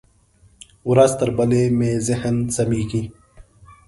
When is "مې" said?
1.77-1.91